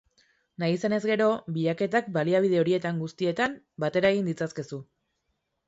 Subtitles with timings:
[0.61, 1.27] Nahi izanez gero,
[1.57, 3.55] bilaketak baliabide horietan guztietan
[3.87, 4.85] batera egin ditzakezu.